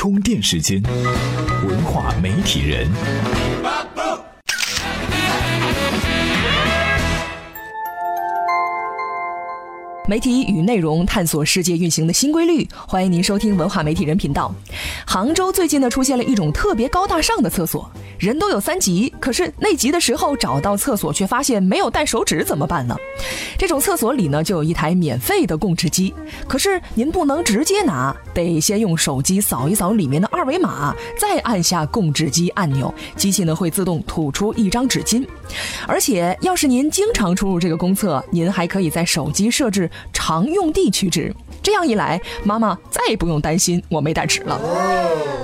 [0.00, 0.82] 充电时间，
[1.68, 2.90] 文化媒体人。
[10.08, 14.52] 媒体与内容探索世界运行的新规律，欢迎您收听文化媒体人频道。
[15.12, 22.94] 杭州最近呢出现了一种特别高大上的厕所，人都有三急，可是内急的时候找到厕所却发现没有带手纸怎么办呢？
[23.58, 26.14] 这种厕所里呢就有一台免费的供纸机，
[26.46, 35.26] 可是您不能直接拿，得先用手机扫一扫里面的二维码，再按下供纸机按钮，机器呢会自动吐出一张纸巾。
[35.88, 39.90] 而且要是您经常出入这个公厕，您还可以在手机设置。
[40.12, 44.99] 常用地取纸，这样一来，妈妈再也不用担心我没带纸了。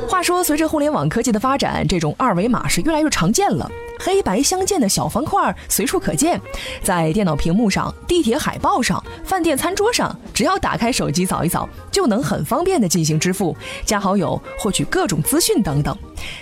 [0.09, 3.70] 话说，随着互联网科技的发展，这种二维码是越来越常见了。
[3.98, 6.41] 黑白相间的小方块随处可见，
[6.82, 15.96] 在电脑屏幕上、地铁海报上、饭店餐桌上，只要打开手机扫一扫，就能很方便的进行支付、加好友、获取各种资讯等等。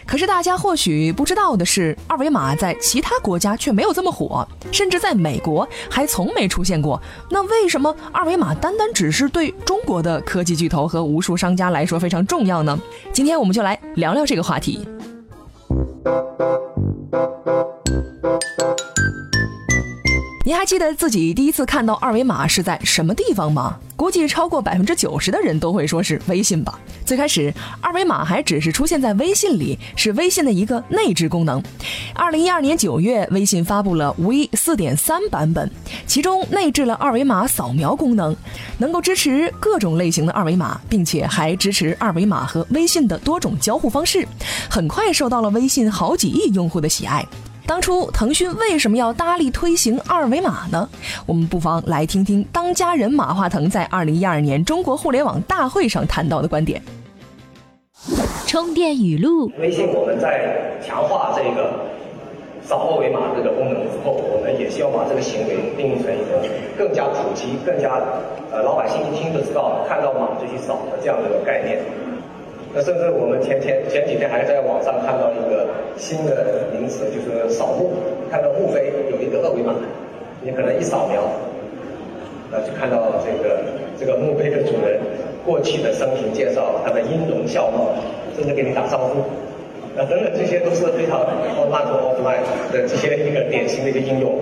[0.06, 7.00] 可是大家或许不知道的是，二维码在其他国家却没有这么火，甚至在美国还从没出现过。
[7.30, 12.78] 那为什么二维码单单只是对中国的科技巨头和无数商家来说非常重要呢？
[13.12, 14.86] 今天我们就来聊聊这个话题。
[20.64, 23.78] 还记得自己第一次看到二维码是在什么地方吗？
[23.96, 26.80] 估计超过百分之九十的人都会说是微信吧。
[27.04, 31.62] 最开始，二维码还只是出现在微信里，是微信的一个内置功能。
[32.14, 35.70] 二零一二年九月，微信发布了 V 四点三版本，
[36.06, 38.34] 其中内置了二维码扫描功能，
[38.78, 44.26] 能够支持各种类型的二维码，并且还支持二维码和微信的多种交互方式，
[44.70, 47.22] 很快受到了微信好几亿用户的喜爱。
[47.66, 50.88] 当初腾讯为什么要大力推行二维码呢？
[51.24, 56.80] 我们不妨来听听当家人马化腾在二零一二年中国互联网大会上谈到的观点。
[58.46, 61.72] 充电语录：微信我们在强化这个
[62.62, 66.46] 扫二维码这个功能之后，我们也希望把这个行为定义成一个
[66.76, 67.98] 更加普及、更加
[68.52, 71.80] 呃老百姓一听就知道看到码就去扫的这样的一个概念。
[72.74, 77.92] 那甚至我们前前前几天还在网上看到一个新的名词，就是扫墓，
[78.28, 79.72] 看到墓碑有一个二维码，
[80.42, 81.22] 你可能一扫描，
[82.50, 83.62] 那就看到这个
[83.96, 84.98] 这个墓碑的主人
[85.46, 87.94] 过去的生平介绍，他的音容笑貌，
[88.36, 89.22] 甚至给你打招呼，
[89.94, 91.20] 那等等这些都是非常
[91.54, 92.42] online offline
[92.72, 94.34] 的这些一个典型的一个应用。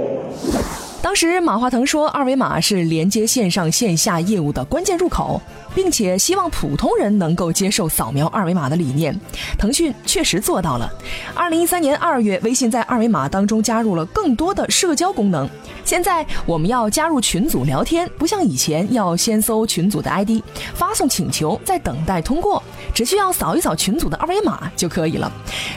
[1.02, 5.42] 当时马化腾说，二维码是连接线上线下业务的关键入口，
[5.74, 9.18] 并且希望普通人能够接受扫描二维码的理念。
[9.58, 10.88] 腾讯确实做到了。
[11.34, 15.48] 二零一三年二月，微信在二维码当中加入了更多的社交功能。
[15.84, 20.40] 现在我们要加入群组聊天，不像以前要先搜群组的 ID，
[20.72, 22.61] 发送请求，再等待通过，
[22.94, 25.30] 只需要扫一扫群组的二维码就可以了。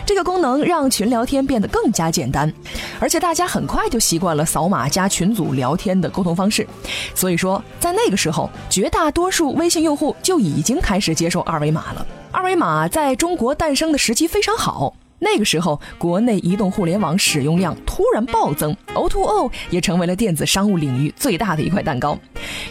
[0.06, 2.52] 这个功能让群聊天变得更加简单，
[3.00, 6.68] 而且大家很快就习惯了扫码加群组聊天的沟通方式。
[7.14, 12.06] 所以说，在那个时候，绝大多数微信用户就已经开始接受二维码了。
[12.32, 14.94] 二维码在中国诞生的时机非常好。
[15.20, 22.18] 那个时候，国内移动互联网使用量突然暴增，O2O 也成为了电子商务领域最大的一块蛋糕。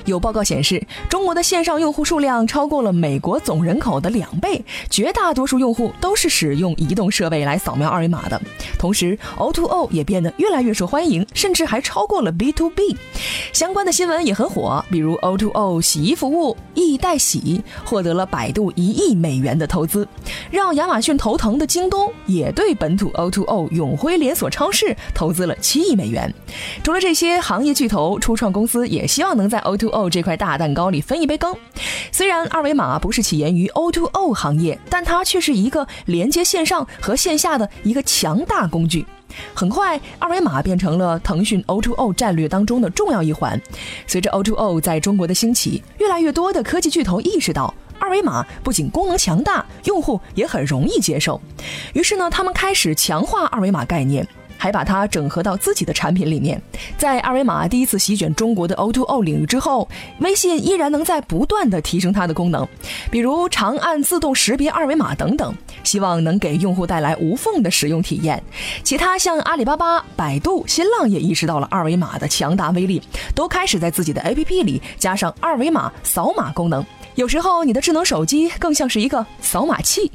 [0.05, 8.41] 有报告显示，中国的线上用户数量超过了美国总人口的两倍，绝大多数用户都是使用移动设备来扫描二维码的。
[8.79, 12.97] 同时，O2O 也变得越来越受欢迎，甚至还超过了 B2B。
[13.53, 20.07] 相关的新闻也很火，比如 O2O 洗衣服务易代洗获得了百度一亿美元的投资，
[20.51, 22.13] 让亚马逊头疼的京东。
[22.35, 26.33] 也对本土 O2O 永辉连锁超市投资了七亿美元。
[26.83, 31.55] 除了这些行业巨头，初创公司也希望能在 O2O 这块大蛋糕里分一杯羹。
[32.13, 39.05] 虽然二维码不是起源于 O2O 行业，但它却是一个连接线上和线下的一个强大工具。
[39.53, 43.61] 很快，二维码变成了腾讯 O2O 战略当中的重要一环。
[44.07, 47.75] 随着 O2O 在中国的兴起，越来越多的科技巨头意识到。
[48.05, 51.41] 二维码不仅功能强大，用户也很容易接受。
[51.95, 54.29] 于是呢，他们开始强化二维码概念，
[54.59, 56.61] 还把它整合到自己的产品里面。
[56.99, 62.69] 在二维码第一次席卷中国的 O2O 领域之后，微信依然能在不断的提升它的功能，
[63.11, 68.43] 比如长按自动识别二维码等等，希望能给用户带来无缝的使用体验。
[68.83, 73.03] 其他像阿里巴巴、百度、新浪也意识到了二维码的强大威力，
[73.35, 76.85] 都开始在自己的 APP 里加上二维码扫码功能。
[77.17, 80.11] 有时候，你的智能手机更像是一个扫码器。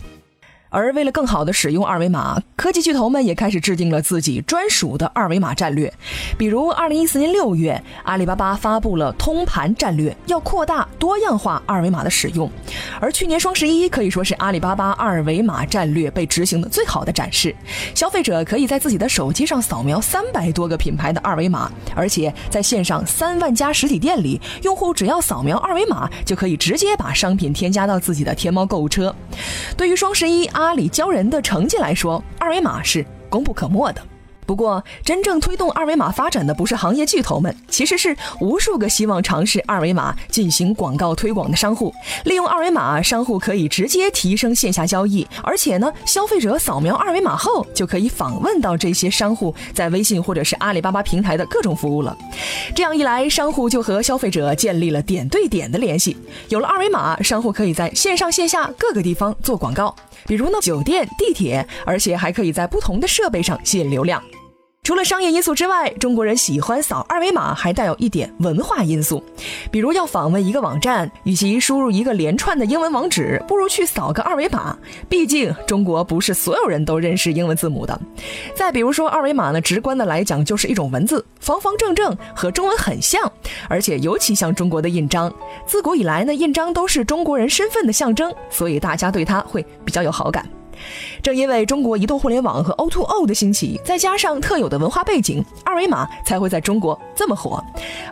[0.69, 5.91] 而为了更好的使用二维码，科技巨头们也开始制定了自己专属的二维码战略。
[6.37, 12.49] 比如，二零一四年六月，阿里巴巴发布了通盘战略，要扩大多样化二维码的使用。
[12.99, 17.55] 而去年双十一可以说是阿里巴巴二维码战略被执行的最好的展示。
[17.95, 29.13] 消费者可以在自己的手机上扫描三百多个品牌的二维码，而且在线上三万家实体店里，用户只要扫描二维码，就可以直接把商品添加到自己的天猫购物车。
[29.75, 34.01] 对于双十一，阿里教人的成绩来说，二维码是功不可没的。
[34.49, 41.93] 不过，真正推动二维码发展的不是行业巨头们，其实是无数个希望尝试二维码进行广告推广的商户。
[42.25, 52.17] 利用二维码，商户可以直接提升线下交易，而且呢，消费者扫描二维码后就可以访问到这些商户在微信或者是阿里巴巴平台的各种服务了。
[52.73, 56.17] 这样一来，商户就和消费者建立了点对点的联系。
[56.47, 64.19] 有了二维码，商户可以在线上线下各个地方做广告，比如呢酒店、地铁，而且还可以在不同的设备上吸引流量。
[64.89, 69.23] 除了商业因素之外，中国人喜欢扫二维码还带有一点文化因素。
[69.69, 74.75] 比如要访问一个网站，与其输入一个连串的英文网址，不如去扫个二维码。
[75.07, 78.01] 毕竟中国不是所有人都认识英文字母的。
[78.55, 83.31] 再比如说，二维码呢，直观的来讲就是一种文字，方方正正，和中文很像，
[83.67, 85.31] 而且尤其像中国的印章。
[85.67, 90.49] 自古以来呢，印章都是中国人身份的象征，所以大家对它会比较有好感。
[91.21, 97.63] 正因为中国移动互联网和 O2O 的兴起，再加上特有的文化背景，二维码才会在中国这么火。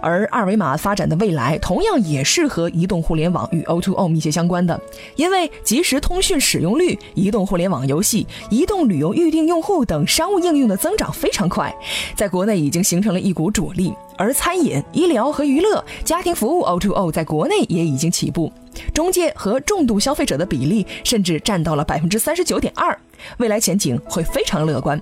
[0.01, 4.79] 而二维码发展的未来，同样也是和移动互联网与 O2O 密切相关的。
[5.15, 11.73] 因为即时通讯使用率、移动互联网游戏、移动旅游预订用户等商务应用的增长非常快，
[12.15, 13.93] 在国内已经形成了一股主力。
[14.17, 18.51] 而餐饮、医疗和娱乐、家庭服务 O2O 在国内也已经起步。
[18.93, 22.97] 中介和重度消费者的比例甚至占到了百分之三十九点二，
[23.37, 25.01] 未来前景会非常乐观。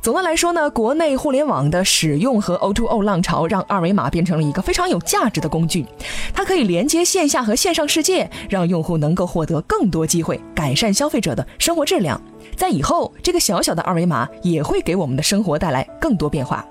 [0.00, 5.84] 总的来说呢，国内互联网的使用和 O2O 浪潮让二维码变成了一个非常有价值的工具，
[6.32, 12.18] 它可以连接线下和线上世界，让用户能够获得更多机会，改善消费者的生活质量。
[12.56, 16.64] 在以后，这个小小的二维码也会给我们的生活带来更多变化。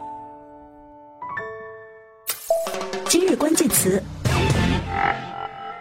[3.80, 4.04] 词。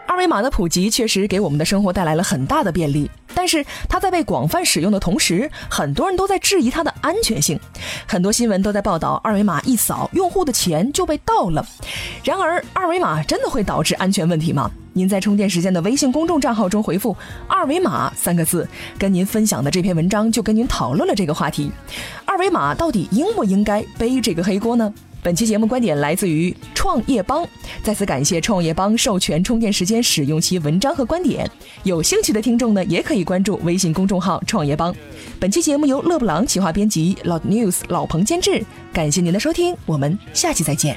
[0.07, 7.59] 二维码的普及确实给我们的生活带来了很大的便利，但是它在被广泛使用的同时，很多人都在质疑它的安全性。
[8.07, 11.65] 很多新闻都在报道，二维码一扫，用户的钱就被盗了。
[12.25, 14.71] 然而，二维码真的会导致安全问题吗？
[14.93, 17.17] 您在充电时间的微信公众账号中回复
[17.47, 18.67] “二维码”三个字，
[18.99, 21.71] 跟您分享的这篇文章就跟您讨论了这个话题：
[22.25, 24.93] 二维码到底应不应该背这个黑锅呢？
[25.23, 27.47] 本期节目观点来自于创业邦，
[27.83, 31.49] 再次感谢创业邦授权充电时间使用其文章和观点。
[31.83, 34.95] 有兴趣的听众呢，也可以关注微信公众号“创业邦”。
[35.39, 38.63] 本期节目由勒布朗企划编辑，老 news 老彭监制。
[38.93, 40.97] 感谢您的收听，我们下期再见。